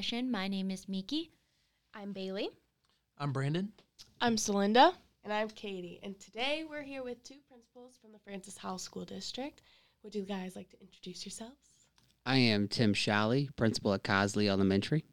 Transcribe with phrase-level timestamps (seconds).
[0.00, 0.30] session.
[0.30, 1.30] My name is Miki.
[1.92, 2.48] I'm Bailey.
[3.18, 3.70] I'm Brandon.
[4.18, 4.94] I'm Celinda.
[5.24, 6.00] And I'm Katie.
[6.02, 9.60] And today we're here with two principals from the Francis Howell School District.
[10.02, 11.52] Would you guys like to introduce yourselves?
[12.24, 15.04] I am Tim Shalley, principal at Cosley Elementary.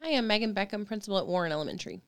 [0.00, 2.00] I am Megan Beckham, principal at Warren Elementary.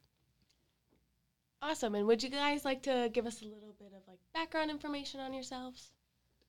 [1.60, 1.96] Awesome.
[1.96, 5.18] And would you guys like to give us a little bit of like background information
[5.18, 5.90] on yourselves?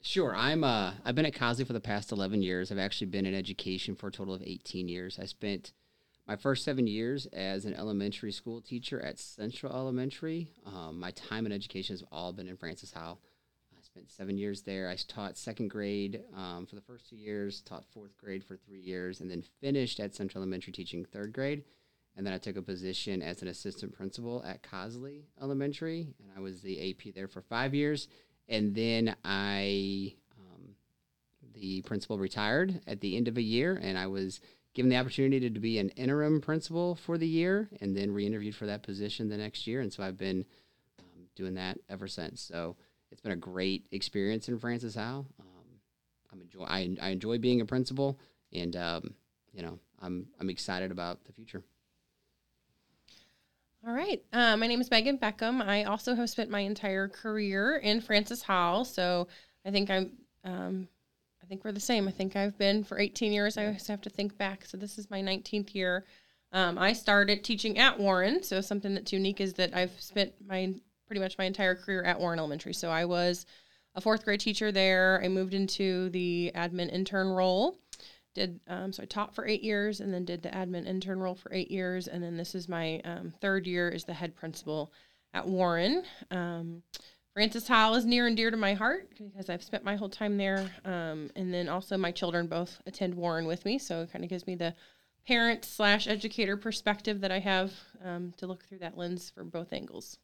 [0.01, 0.33] Sure.
[0.33, 2.71] I'm uh I've been at Cosley for the past 11 years.
[2.71, 5.19] I've actually been in education for a total of 18 years.
[5.19, 5.73] I spent
[6.25, 10.51] my first seven years as an elementary school teacher at Central Elementary.
[10.65, 13.19] Um, my time in education has all been in Francis Howell.
[13.77, 14.89] I spent seven years there.
[14.89, 18.79] I taught second grade um, for the first two years, taught fourth grade for three
[18.79, 21.63] years, and then finished at Central Elementary teaching third grade.
[22.15, 26.41] And then I took a position as an assistant principal at Cosley Elementary, and I
[26.41, 28.07] was the AP there for five years.
[28.49, 30.75] And then I, um,
[31.53, 34.41] the principal retired at the end of a year, and I was
[34.73, 38.55] given the opportunity to, to be an interim principal for the year, and then re-interviewed
[38.55, 39.81] for that position the next year.
[39.81, 40.45] And so I've been
[40.99, 42.41] um, doing that ever since.
[42.41, 42.75] So
[43.11, 45.27] it's been a great experience in Francis Howell.
[45.39, 45.45] Um,
[46.31, 48.19] I'm enjoy I, I enjoy being a principal,
[48.53, 49.13] and um,
[49.53, 51.63] you know I'm I'm excited about the future.
[53.87, 54.21] All right.
[54.33, 55.65] Uh, my name is Megan Beckham.
[55.65, 58.83] I also have spent my entire career in Francis Howell.
[58.83, 59.29] So
[59.65, 60.11] I think I'm,
[60.43, 60.87] um,
[61.41, 62.05] I think we're the same.
[62.05, 63.57] I think I've been for 18 years.
[63.57, 64.65] I always have to think back.
[64.65, 66.05] So this is my 19th year.
[66.51, 68.43] Um, I started teaching at Warren.
[68.43, 70.73] So something that's unique is that I've spent my
[71.07, 72.73] pretty much my entire career at Warren Elementary.
[72.73, 73.45] So I was
[73.95, 75.21] a fourth grade teacher there.
[75.23, 77.77] I moved into the admin intern role
[78.33, 81.35] did um, so I taught for eight years and then did the admin intern role
[81.35, 84.91] for eight years and then this is my um, third year as the head principal
[85.33, 86.03] at Warren.
[86.31, 86.83] Um,
[87.33, 90.37] Francis Howell is near and dear to my heart because I've spent my whole time
[90.37, 94.23] there, um, and then also my children both attend Warren with me, so it kind
[94.23, 94.73] of gives me the
[95.27, 97.71] parent slash educator perspective that I have
[98.03, 100.17] um, to look through that lens from both angles.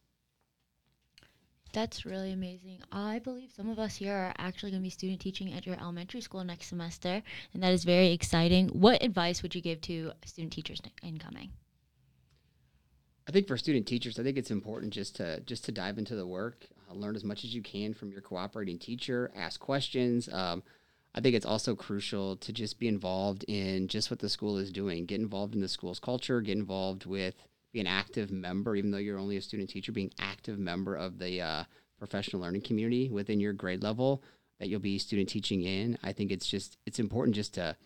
[1.72, 2.78] That's really amazing.
[2.90, 5.76] I believe some of us here are actually going to be student teaching at your
[5.78, 7.22] elementary school next semester,
[7.52, 8.68] and that is very exciting.
[8.68, 11.50] What advice would you give to student teachers incoming?
[13.28, 16.14] I think for student teachers, I think it's important just to just to dive into
[16.14, 20.28] the work, uh, learn as much as you can from your cooperating teacher, ask questions.
[20.32, 20.62] Um,
[21.14, 24.70] I think it's also crucial to just be involved in just what the school is
[24.70, 25.06] doing.
[25.06, 26.40] Get involved in the school's culture.
[26.40, 27.34] Get involved with
[27.76, 29.92] be an active member, even though you're only a student teacher.
[29.92, 31.64] Being active member of the uh,
[31.98, 34.22] professional learning community within your grade level
[34.58, 35.98] that you'll be student teaching in.
[36.02, 37.76] I think it's just it's important just to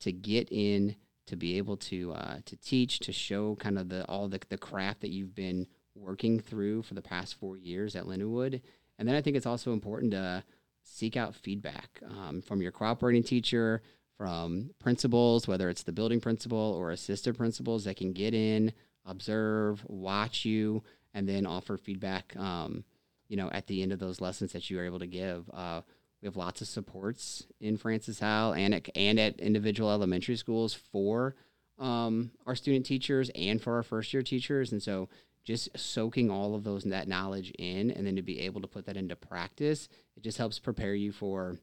[0.00, 0.96] to get in
[1.28, 4.58] to be able to uh, to teach to show kind of the all the, the
[4.58, 8.60] craft that you've been working through for the past four years at Lindenwood.
[8.98, 10.42] And then I think it's also important to
[10.82, 13.82] seek out feedback um, from your cooperating teacher,
[14.16, 18.72] from principals, whether it's the building principal or assistant principals that can get in,
[19.10, 20.82] observe, watch you,
[21.14, 22.34] and then offer feedback.
[22.36, 22.84] Um,
[23.28, 25.48] you know, at the end of those lessons that you are able to give.
[25.54, 25.82] Uh,
[26.20, 30.74] we have lots of supports in Francis Howell and at, and at individual elementary schools
[30.74, 31.34] for
[31.78, 34.72] um, our student teachers and for our first year teachers.
[34.72, 35.08] And so
[35.44, 38.84] just soaking all of those that knowledge in and then to be able to put
[38.86, 41.56] that into practice, it just helps prepare you for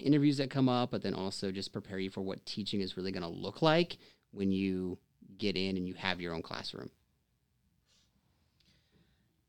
[0.00, 3.12] interviews that come up, but then also just prepare you for what teaching is really
[3.12, 3.96] going to look like
[4.32, 4.98] when you
[5.38, 6.90] get in and you have your own classroom.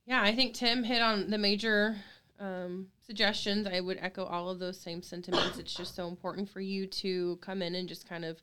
[0.05, 1.97] Yeah, I think Tim hit on the major
[2.39, 3.67] um, suggestions.
[3.67, 5.57] I would echo all of those same sentiments.
[5.57, 8.41] It's just so important for you to come in and just kind of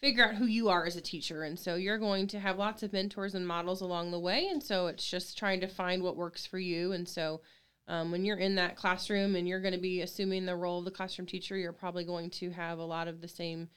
[0.00, 1.44] figure out who you are as a teacher.
[1.44, 4.48] And so you're going to have lots of mentors and models along the way.
[4.48, 6.92] And so it's just trying to find what works for you.
[6.92, 7.40] And so
[7.86, 10.84] um, when you're in that classroom and you're going to be assuming the role of
[10.84, 13.68] the classroom teacher, you're probably going to have a lot of the same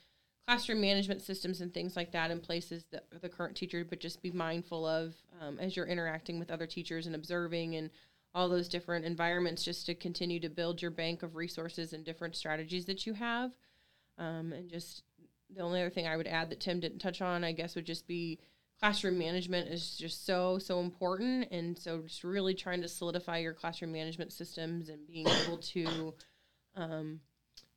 [0.48, 4.22] classroom management systems and things like that in places that the current teacher, but just
[4.22, 7.90] be mindful of um, as you're interacting with other teachers and observing and
[8.34, 12.36] all those different environments just to continue to build your bank of resources and different
[12.36, 13.52] strategies that you have.
[14.18, 15.04] Um, and just
[15.54, 17.86] the only other thing I would add that Tim didn't touch on, I guess, would
[17.86, 18.40] just be
[18.80, 21.52] classroom management is just so, so important.
[21.52, 26.14] And so just really trying to solidify your classroom management systems and being able to,
[26.76, 27.20] um,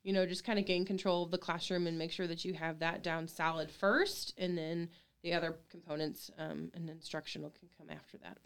[0.02, 2.54] you know, just kind of gain control of the classroom and make sure that you
[2.54, 4.88] have that down solid first, and then
[5.22, 8.38] the other components um, and instructional can come after that.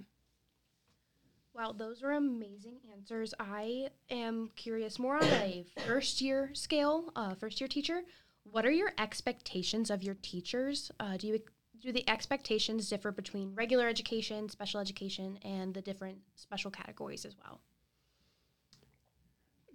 [1.55, 3.33] Wow, those were amazing answers.
[3.39, 8.03] I am curious more on a first year scale, uh, first year teacher.
[8.43, 10.91] What are your expectations of your teachers?
[10.99, 11.41] Uh, do you
[11.81, 17.37] do the expectations differ between regular education, special education, and the different special categories as
[17.37, 17.61] well?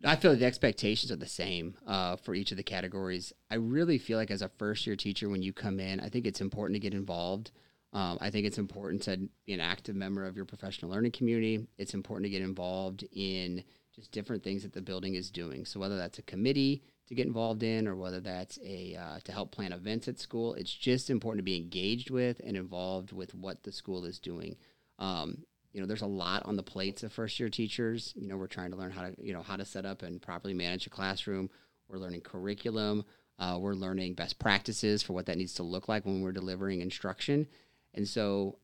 [0.04, 3.34] I feel like the expectations are the same uh, for each of the categories.
[3.52, 6.26] I really feel like as a first year teacher, when you come in, I think
[6.26, 7.52] it's important to get involved.
[7.92, 11.68] Um, I think it's important to be an active member of your professional learning community.
[11.78, 13.64] It's important to get involved in
[13.96, 15.66] just different things that the building is doing.
[15.66, 19.32] So whether that's a committee to get involved in, or whether that's a uh, to
[19.32, 23.34] help plan events at school, it's just important to be engaged with and involved with
[23.34, 24.56] what the school is doing.
[25.00, 25.44] Um,
[25.74, 28.14] you know, there's a lot on the plates of first year teachers.
[28.16, 30.22] You know, we're trying to learn how to, you know, how to set up and
[30.22, 31.50] properly manage a classroom.
[31.88, 33.06] We're learning curriculum.
[33.38, 36.82] Uh, we're learning best practices for what that needs to look like when we're delivering
[36.82, 37.48] instruction.
[37.94, 38.58] And so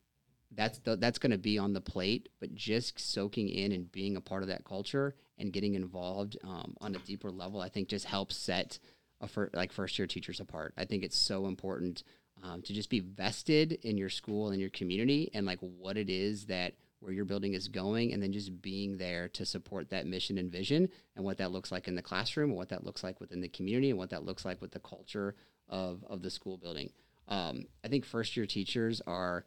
[0.52, 4.16] that's the, that's going to be on the plate, but just soaking in and being
[4.16, 7.88] a part of that culture and getting involved um, on a deeper level, I think
[7.88, 8.80] just helps set
[9.22, 10.74] a fir- like first year teachers apart.
[10.78, 12.04] I think it's so important
[12.44, 16.10] um, to just be vested in your school and your community and like what it
[16.10, 20.08] is that where your building is going and then just being there to support that
[20.08, 23.04] mission and vision and what that looks like in the classroom and what that looks
[23.04, 25.36] like within the community and what that looks like with the culture
[25.70, 26.90] of, of the school building.
[27.28, 29.46] Um, i think first year teachers are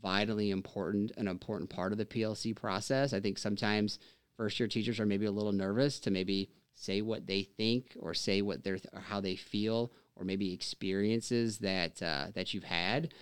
[0.00, 3.12] vitally important an important part of the plc process.
[3.12, 3.98] I think sometimes
[4.36, 8.14] first year teachers are maybe a little nervous to maybe say what they think or
[8.14, 13.12] say what they're or how they feel or maybe experiences that uh, that you've had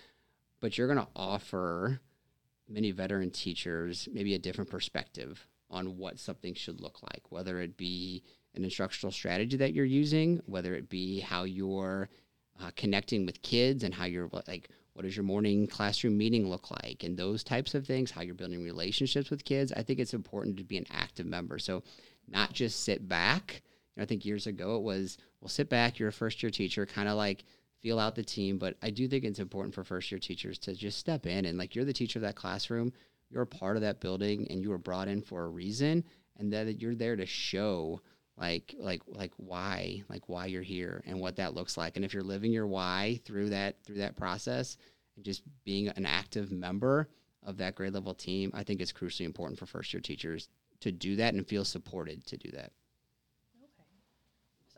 [0.59, 1.99] but you're going to offer
[2.71, 7.77] many veteran teachers maybe a different perspective on what something should look like, whether it
[7.77, 8.23] be
[8.55, 12.09] an instructional strategy that you're using, whether it be how you're
[12.61, 16.69] uh, connecting with kids and how you're like, what does your morning classroom meeting look
[16.69, 19.71] like, and those types of things, how you're building relationships with kids.
[19.71, 21.59] I think it's important to be an active member.
[21.59, 21.83] So,
[22.27, 23.61] not just sit back.
[23.95, 26.49] You know, I think years ago it was, well, sit back, you're a first year
[26.49, 27.43] teacher, kind of like
[27.81, 28.57] feel out the team.
[28.57, 31.57] But I do think it's important for first year teachers to just step in and
[31.57, 32.93] like you're the teacher of that classroom,
[33.29, 36.03] you're a part of that building, and you were brought in for a reason,
[36.37, 38.01] and that you're there to show
[38.37, 42.13] like like like why like why you're here and what that looks like and if
[42.13, 44.77] you're living your why through that through that process
[45.15, 47.09] and just being an active member
[47.43, 50.49] of that grade level team i think it's crucially important for first year teachers
[50.79, 52.71] to do that and feel supported to do that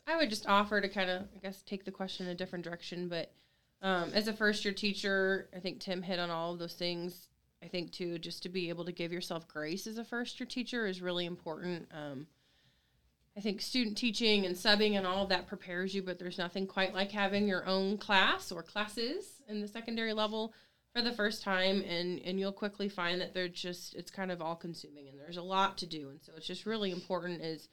[0.08, 2.66] I would just offer to kind of, I guess, take the question in a different
[2.66, 3.08] direction.
[3.08, 3.32] But
[3.82, 7.28] um, as a first year teacher, I think Tim hit on all of those things.
[7.64, 10.48] I think too, just to be able to give yourself grace as a first year
[10.48, 11.88] teacher is really important.
[11.94, 12.28] Um,
[13.38, 16.68] I think student teaching and subbing and all of that prepares you, but there's nothing
[16.68, 20.54] quite like having your own class or classes in the secondary level
[20.94, 24.42] for the first time and and you'll quickly find that they're just it's kind of
[24.42, 27.68] all consuming and there's a lot to do and so it's just really important is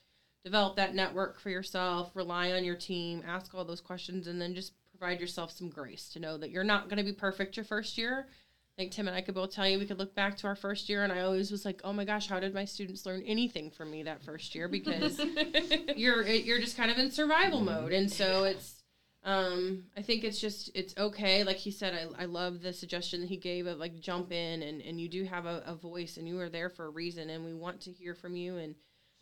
[0.45, 4.55] develop that network for yourself, rely on your team, ask all those questions, and then
[4.55, 7.65] just provide yourself some grace to know that you're not going to be perfect your
[7.65, 8.27] first year.
[8.29, 10.57] I think Tim and I could both tell you we could look back to our
[10.57, 13.23] first year, and I always was like, "Oh my gosh, how did my students learn
[13.27, 15.21] anything from me that first year?" Because
[15.97, 18.77] you're you're just kind of in survival mode, and so it's.
[19.23, 21.45] Um, I think it's just it's okay.
[21.45, 24.63] Like he said, I, I love the suggestion that he gave of like jump in
[24.63, 27.29] and, and you do have a, a voice and you are there for a reason
[27.29, 28.75] and we want to hear from you and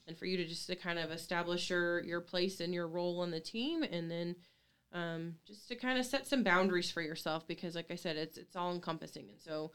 [0.08, 3.20] and for you to just to kind of establish your your place and your role
[3.20, 4.34] on the team and then
[4.92, 8.38] um, just to kind of set some boundaries for yourself because like i said it's
[8.38, 9.28] it's all encompassing.
[9.28, 9.70] And so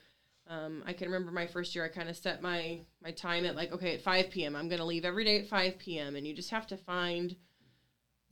[0.47, 3.56] um, i can remember my first year i kind of set my my time at
[3.56, 6.27] like okay at 5 p.m i'm going to leave every day at 5 p.m and
[6.27, 7.36] you just have to find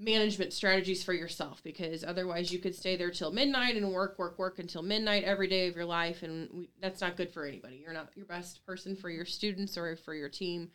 [0.01, 4.39] management strategies for yourself because otherwise you could stay there till midnight and work work
[4.39, 7.79] work until midnight every day of your life and we, that's not good for anybody.
[7.83, 10.71] You're not your best person for your students or for your team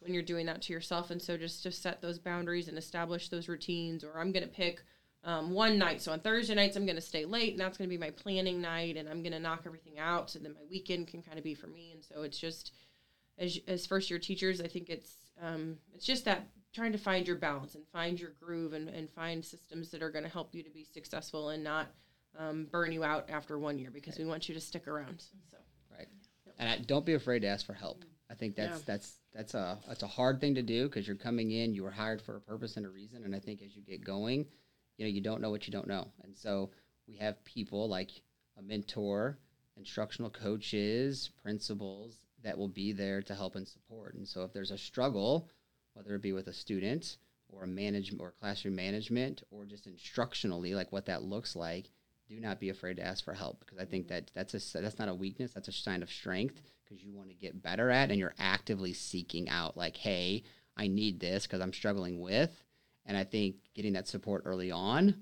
[0.00, 1.10] when you're doing that to yourself.
[1.10, 4.48] And so just to set those boundaries and establish those routines, or I'm going to
[4.48, 4.82] pick
[5.24, 6.00] um, one night.
[6.00, 8.10] So on Thursday nights, I'm going to stay late, and that's going to be my
[8.10, 10.34] planning night, and I'm going to knock everything out.
[10.34, 11.92] And then my weekend can kind of be for me.
[11.92, 12.72] And so it's just
[13.38, 17.26] as as first year teachers, I think it's um, it's just that trying to find
[17.26, 20.54] your balance and find your groove and, and find systems that are going to help
[20.54, 21.88] you to be successful and not
[22.38, 24.24] um, burn you out after one year because right.
[24.24, 25.20] we want you to stick around.
[25.50, 25.58] So
[25.96, 26.06] right,
[26.58, 28.04] and I, don't be afraid to ask for help.
[28.30, 28.84] I think that's yeah.
[28.86, 31.90] that's that's a that's a hard thing to do because you're coming in, you were
[31.90, 34.46] hired for a purpose and a reason, and I think as you get going,
[34.96, 36.70] you know, you don't know what you don't know, and so
[37.08, 38.10] we have people like
[38.58, 39.38] a mentor,
[39.76, 44.14] instructional coaches, principals that will be there to help and support.
[44.14, 45.48] And so if there's a struggle,
[45.94, 47.16] whether it be with a student
[47.48, 51.90] or a management or classroom management or just instructionally, like what that looks like,
[52.30, 54.14] do not be afraid to ask for help because I think mm-hmm.
[54.14, 57.28] that that's a that's not a weakness, that's a sign of strength because you want
[57.28, 60.42] to get better at and you're actively seeking out like hey
[60.76, 62.50] i need this because i'm struggling with
[63.06, 65.14] and i think getting that support early on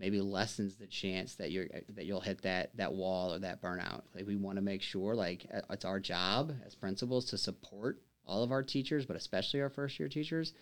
[0.00, 3.62] maybe lessens the chance that you're uh, that you'll hit that that wall or that
[3.62, 4.02] burnout.
[4.14, 8.00] Like we want to make sure like uh, it's our job as principals to support
[8.26, 10.52] all of our teachers but especially our first year teachers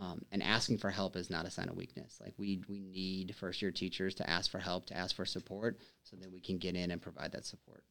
[0.00, 2.18] Um, and asking for help is not a sign of weakness.
[2.22, 5.78] Like we we need first year teachers to ask for help, to ask for support,
[6.04, 7.84] so that we can get in and provide that support.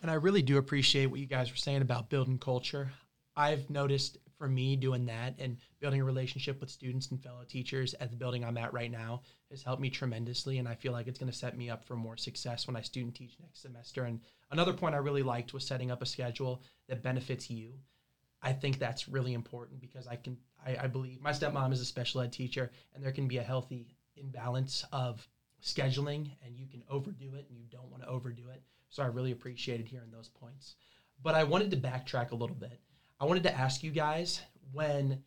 [0.00, 2.90] And I really do appreciate what you guys were saying about building culture.
[3.36, 7.94] I've noticed for me doing that and building a relationship with students and fellow teachers
[8.00, 9.20] at the building I'm at right now
[9.50, 10.56] has helped me tremendously.
[10.56, 12.80] And I feel like it's going to set me up for more success when I
[12.80, 14.04] student teach next semester.
[14.04, 14.20] And
[14.50, 17.74] another point I really liked was setting up a schedule that benefits you.
[18.42, 21.84] I think that's really important because I can, I, I believe my stepmom is a
[21.84, 25.26] special ed teacher and there can be a healthy imbalance of
[25.62, 28.62] scheduling and you can overdo it and you don't want to overdo it.
[28.88, 30.76] So I really appreciated hearing those points.
[31.22, 32.80] But I wanted to backtrack a little bit.
[33.20, 34.40] I wanted to ask you guys
[34.72, 35.22] when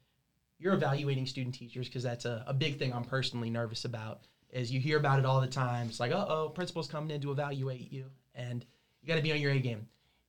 [0.57, 4.71] you're evaluating student teachers, because that's a, a big thing I'm personally nervous about, is
[4.71, 5.87] you hear about it all the time.
[5.87, 8.65] It's like, uh oh, principal's coming in to evaluate you, and
[9.01, 9.87] you got to be on your A game.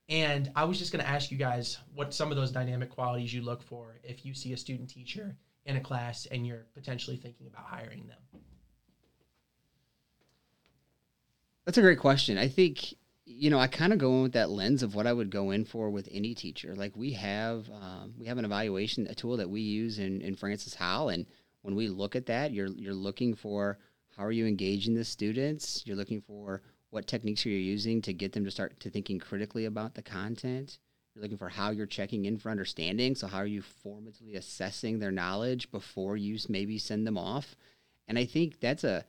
[0.08, 3.32] And I was just going to ask you guys what some of those dynamic qualities
[3.32, 7.16] you look for if you see a student teacher in a class and you're potentially
[7.16, 8.42] thinking about hiring them.
[11.64, 12.36] That's a great question.
[12.36, 12.94] I think
[13.26, 15.50] you know I kind of go in with that lens of what I would go
[15.50, 16.74] in for with any teacher.
[16.74, 20.36] Like we have um, we have an evaluation a tool that we use in in
[20.36, 21.24] Francis Howell, and
[21.62, 23.78] when we look at that, you're you're looking for
[24.14, 25.82] how are you engaging the students.
[25.86, 26.60] You're looking for
[26.94, 30.02] what techniques are you using to get them to start to thinking critically about the
[30.02, 30.78] content.
[31.12, 33.16] You're looking for how you're checking in for understanding.
[33.16, 37.56] So how are you formatively assessing their knowledge before you maybe send them off?
[38.06, 39.04] And I think that's a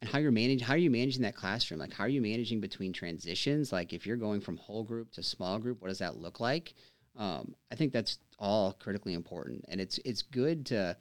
[0.00, 2.60] and how you're managing how are you managing that classroom like how are you managing
[2.60, 6.16] between transitions like if you're going from whole group to small group what does that
[6.16, 6.74] look like
[7.16, 10.96] um, i think that's all critically important and it's it's good to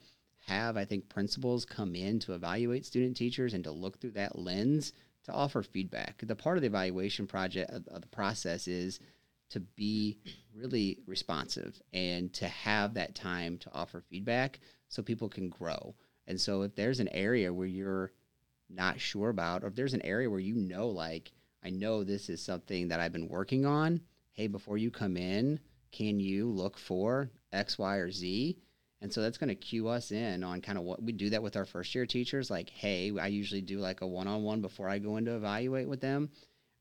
[0.47, 4.39] have i think principals come in to evaluate student teachers and to look through that
[4.39, 4.93] lens
[5.27, 6.23] to offer feedback.
[6.25, 8.99] The part of the evaluation project of, of the process is
[9.49, 10.17] to be
[10.55, 15.95] really responsive and to have that time to offer feedback so people can grow.
[16.27, 18.11] And so if there's an area where you're
[18.69, 21.31] not sure about, or if there's an area where you know, like,
[21.63, 24.01] I know this is something that I've been working on,
[24.33, 25.59] hey, before you come in,
[25.91, 28.57] can you look for X, Y, or Z?
[29.01, 31.43] And so that's going to cue us in on kind of what we do that
[31.43, 32.49] with our first year teachers.
[32.49, 35.35] Like, hey, I usually do like a one on one before I go in to
[35.35, 36.29] evaluate with them.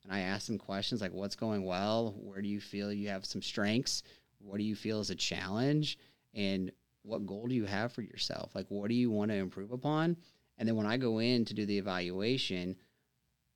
[0.05, 2.15] And I ask them questions like, what's going well?
[2.19, 4.03] Where do you feel you have some strengths?
[4.39, 5.99] What do you feel is a challenge?
[6.33, 6.71] And
[7.03, 8.55] what goal do you have for yourself?
[8.55, 10.17] Like, what do you want to improve upon?
[10.59, 12.77] And then when I go in to do the evaluation,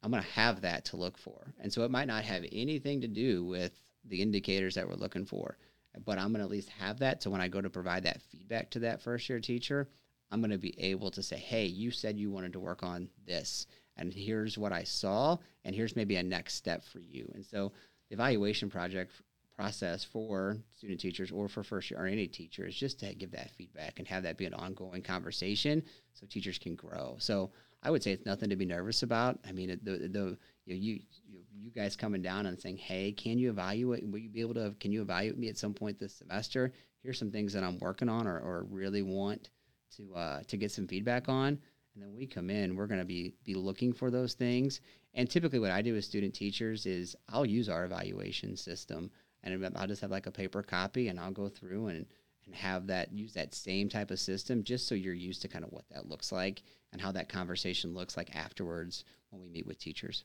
[0.02, 1.54] I'm going to have that to look for.
[1.60, 3.72] And so it might not have anything to do with
[4.04, 5.56] the indicators that we're looking for,
[6.04, 7.22] but I'm going to at least have that.
[7.22, 9.88] So when I go to provide that feedback to that first year teacher,
[10.30, 13.08] I'm going to be able to say, hey, you said you wanted to work on
[13.26, 13.66] this,
[13.96, 17.30] and here's what I saw, and here's maybe a next step for you.
[17.34, 17.72] And so
[18.08, 19.12] the evaluation project
[19.60, 23.30] process for student teachers or for first year or any teacher is just to give
[23.32, 25.82] that feedback and have that be an ongoing conversation
[26.14, 27.16] so teachers can grow.
[27.18, 27.50] So
[27.82, 29.38] I would say it's nothing to be nervous about.
[29.46, 31.00] I mean, the the you know, you,
[31.60, 34.06] you guys coming down and saying, "Hey, can you evaluate?
[34.08, 34.74] Will you be able to?
[34.80, 36.72] Can you evaluate me at some point this semester?
[37.02, 39.50] Here's some things that I'm working on or, or really want
[39.96, 41.58] to uh, to get some feedback on."
[41.94, 44.80] And then we come in, we're going to be be looking for those things.
[45.14, 49.10] And typically, what I do with student teachers is I'll use our evaluation system
[49.42, 52.06] and I'll just have like a paper copy and I'll go through and
[52.46, 55.64] and have that use that same type of system just so you're used to kind
[55.64, 56.62] of what that looks like
[56.92, 60.24] and how that conversation looks like afterwards when we meet with teachers.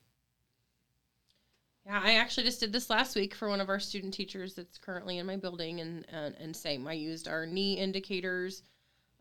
[1.86, 4.80] Yeah, I actually just did this last week for one of our student teachers that's
[4.80, 6.88] currently in my building, and and, and same.
[6.88, 8.64] I used our NEE indicators.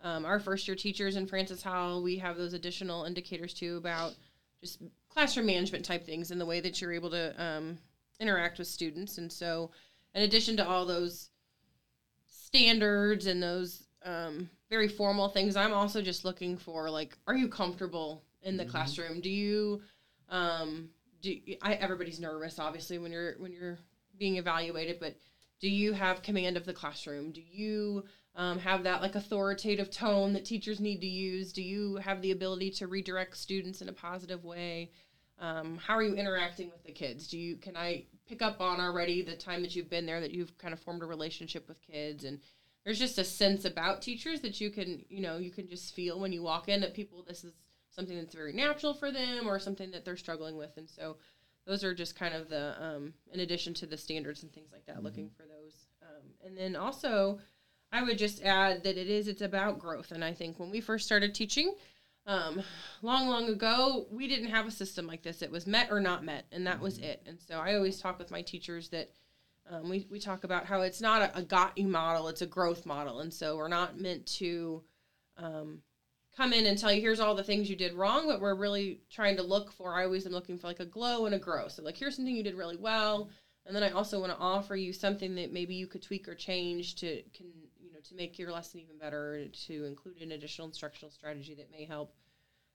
[0.02, 4.14] Um, our first year teachers in Francis Howell, we have those additional indicators too about
[4.60, 7.78] just classroom management type things and the way that you're able to um,
[8.18, 9.18] interact with students.
[9.18, 9.70] And so,
[10.14, 11.30] in addition to all those
[12.26, 17.48] standards and those um, very formal things, I'm also just looking for like, are you
[17.48, 18.70] comfortable in the mm-hmm.
[18.70, 19.20] classroom?
[19.20, 19.82] Do you,
[20.30, 20.88] um,
[21.24, 23.78] do I, everybody's nervous obviously when you're when you're
[24.18, 25.16] being evaluated, but
[25.60, 27.32] do you have command of the classroom?
[27.32, 28.04] Do you
[28.36, 31.52] um, have that like authoritative tone that teachers need to use?
[31.52, 34.90] Do you have the ability to redirect students in a positive way?
[35.38, 37.26] Um, how are you interacting with the kids?
[37.26, 40.32] Do you can I pick up on already the time that you've been there that
[40.32, 42.40] you've kind of formed a relationship with kids and
[42.84, 46.20] there's just a sense about teachers that you can you know you can just feel
[46.20, 47.52] when you walk in that people this is
[47.94, 51.16] something that's very natural for them or something that they're struggling with and so
[51.66, 54.84] those are just kind of the um, in addition to the standards and things like
[54.86, 55.04] that mm-hmm.
[55.04, 57.38] looking for those um, and then also
[57.92, 60.80] i would just add that it is it's about growth and i think when we
[60.80, 61.74] first started teaching
[62.26, 62.62] um,
[63.02, 65.42] long, long ago, we didn't have a system like this.
[65.42, 67.10] It was met or not met, and that was mm-hmm.
[67.10, 67.22] it.
[67.26, 69.10] And so I always talk with my teachers that
[69.70, 72.46] Um, we, we talk about how it's not a, a got you model, it's a
[72.46, 73.20] growth model.
[73.20, 74.82] And so we're not meant to
[75.38, 75.82] um,
[76.36, 79.00] come in and tell you here's all the things you did wrong, but we're really
[79.10, 81.68] trying to look for, I always am looking for like a glow and a grow.
[81.68, 83.30] So, like, here's something you did really well.
[83.66, 86.34] And then I also want to offer you something that maybe you could tweak or
[86.34, 87.46] change to can
[87.80, 91.70] you know to make your lesson even better, to include an additional instructional strategy that
[91.70, 92.14] may help.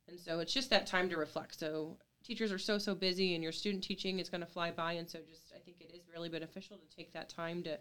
[0.08, 1.60] And so it's just that time to reflect.
[1.60, 4.94] So teachers are so so busy, and your student teaching is going to fly by,
[4.94, 7.78] and so just I think it is really beneficial to take that time to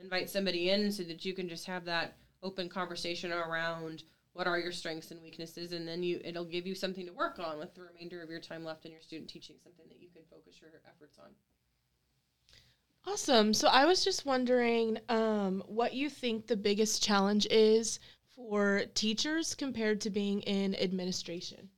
[0.00, 4.58] invite somebody in so that you can just have that open conversation around what are
[4.58, 7.74] your strengths and weaknesses and then you it'll give you something to work on with
[7.74, 10.60] the remainder of your time left in your student teaching something that you can focus
[10.60, 11.30] your efforts on
[13.06, 13.54] Awesome.
[13.54, 18.00] So I was just wondering um, what you think the biggest challenge is
[18.36, 21.70] for teachers compared to being in administration.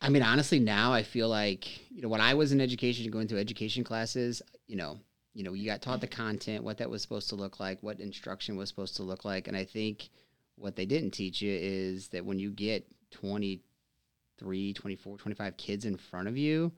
[0.00, 3.28] I mean, honestly, now I feel like you know when I was in education, going
[3.28, 4.98] through education classes, you know,
[5.34, 8.00] you know, you got taught the content, what that was supposed to look like, what
[8.00, 10.08] instruction was supposed to look like, and I think
[10.56, 15.96] what they didn't teach you is that when you get 23, 24, 25 kids in
[15.96, 16.72] front of you,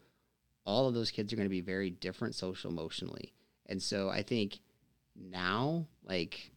[0.66, 3.32] all of those kids are going to be very different social emotionally.
[3.66, 4.58] And so I think
[5.16, 6.52] now like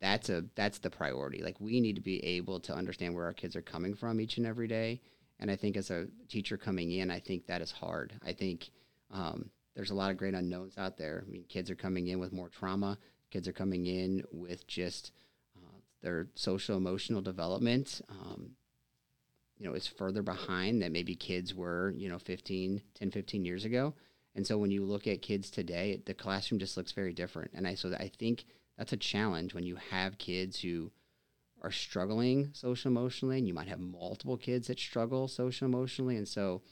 [0.00, 1.42] that's a that's the priority.
[1.42, 4.36] Like we need to be able to understand where our kids are coming from each
[4.36, 5.00] and every day
[5.42, 8.12] and I think as a teacher coming in, I think that is hard.
[8.24, 8.70] I think
[9.10, 11.24] um, there's a lot of great unknowns out there.
[11.26, 12.98] I mean, kids are coming in with more trauma.
[13.30, 15.12] Kids are coming in with just
[15.56, 18.02] uh, their social emotional development.
[18.08, 18.52] Um,
[19.58, 23.64] you know, is further behind than maybe kids were, you know, 15, 10, 15 years
[23.64, 23.94] ago.
[24.34, 27.52] And so when you look at kids today, the classroom just looks very different.
[27.54, 28.44] And I so I think
[28.76, 30.90] that's a challenge when you have kids who
[31.62, 36.26] are struggling social emotionally, and you might have multiple kids that struggle social emotionally, and
[36.26, 36.62] so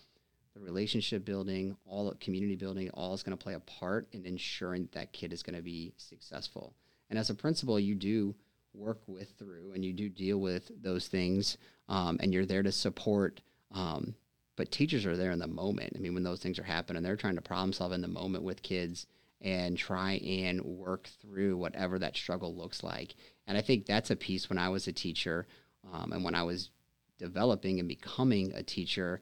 [0.55, 4.27] the relationship building, all the community building, all is going to play a part in
[4.27, 6.75] ensuring that, that kid is going to be successful.
[7.09, 8.35] And as a principal, you do
[8.75, 12.73] work with through and you do deal with those things, um, and you're there to
[12.73, 13.41] support.
[13.73, 14.15] Um,
[14.57, 15.95] but teachers are there in the moment.
[15.97, 18.45] I mean, when those things are happening, they're trying to problem solve in the moment
[18.45, 19.07] with kids
[19.41, 23.15] and try and work through whatever that struggle looks like.
[23.47, 25.47] And I think that's a piece when I was a teacher
[25.93, 26.71] um, and when I was
[27.19, 29.21] developing and becoming a teacher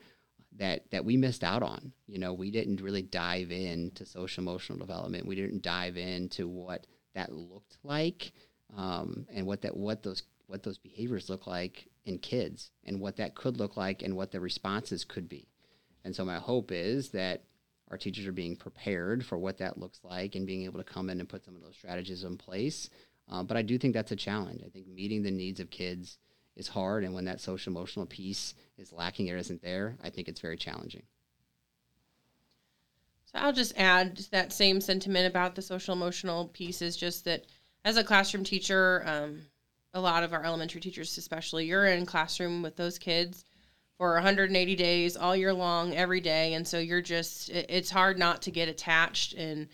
[0.59, 1.93] that that we missed out on.
[2.07, 5.27] You know, we didn't really dive into social emotional development.
[5.27, 8.33] We didn't dive into what that looked like
[8.77, 13.17] um, and what that what those what those behaviors look like in kids and what
[13.17, 15.47] that could look like and what the responses could be.
[16.05, 17.45] And so my hope is that
[17.91, 21.11] our teachers are being prepared for what that looks like and being able to come
[21.11, 22.89] in and put some of those strategies in place.
[23.29, 24.63] Um, but I do think that's a challenge.
[24.65, 26.19] I think meeting the needs of kids
[26.59, 30.29] is hard, and when that social emotional piece is lacking or isn't there, I think
[30.29, 31.05] it's very challenging.
[33.27, 37.45] So I'll just add that same sentiment about the social emotional piece is just that
[37.85, 39.43] as a classroom teacher, um,
[39.95, 43.45] a lot of our elementary teachers, especially, you're in classroom with those kids
[43.99, 48.17] for 180 days all year long every day and so you're just it, it's hard
[48.17, 49.69] not to get attached and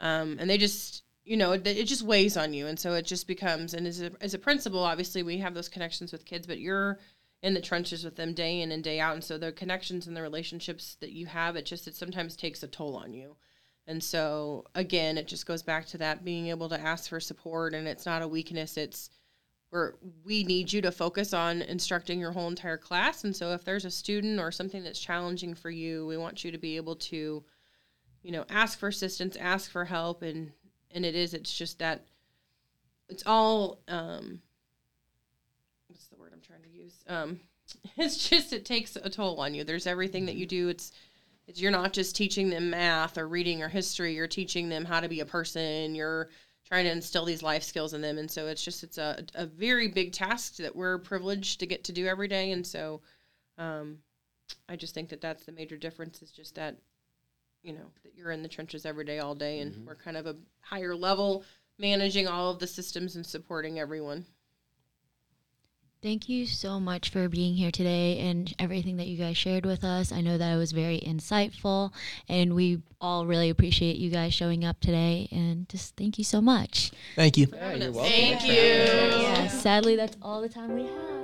[0.00, 3.04] um, and they just you know it, it just weighs on you and so it
[3.04, 6.46] just becomes and as a, as a principal obviously we have those connections with kids
[6.46, 6.98] but you're
[7.42, 10.16] in the trenches with them day in and day out and so the connections and
[10.16, 13.36] the relationships that you have it just it sometimes takes a toll on you
[13.86, 17.74] and so again it just goes back to that being able to ask for support
[17.74, 19.10] and it's not a weakness it's
[19.70, 23.24] where we need you to focus on instructing your whole entire class.
[23.24, 26.52] And so if there's a student or something that's challenging for you, we want you
[26.52, 27.44] to be able to,
[28.22, 30.22] you know, ask for assistance, ask for help.
[30.22, 30.52] And,
[30.92, 32.04] and it is, it's just that
[33.08, 34.40] it's all, um,
[35.88, 36.94] what's the word I'm trying to use?
[37.08, 37.40] Um,
[37.96, 39.64] it's just, it takes a toll on you.
[39.64, 40.68] There's everything that you do.
[40.68, 40.92] It's,
[41.46, 44.14] it's, you're not just teaching them math or reading or history.
[44.14, 45.94] You're teaching them how to be a person.
[45.94, 46.28] You're,
[46.66, 49.46] trying to instill these life skills in them and so it's just it's a, a
[49.46, 53.00] very big task that we're privileged to get to do every day and so
[53.58, 53.98] um,
[54.68, 56.76] i just think that that's the major difference is just that
[57.66, 59.86] you know that you're in the trenches every day all day and mm-hmm.
[59.86, 61.44] we're kind of a higher level
[61.78, 64.24] managing all of the systems and supporting everyone
[66.02, 69.82] Thank you so much for being here today and everything that you guys shared with
[69.82, 70.12] us.
[70.12, 71.92] I know that it was very insightful,
[72.28, 75.26] and we all really appreciate you guys showing up today.
[75.32, 76.92] And just thank you so much.
[77.16, 77.48] Thank you.
[77.52, 78.12] Yeah, you're welcome.
[78.12, 78.52] Thank you.
[78.52, 81.15] Yeah, sadly, that's all the time we have.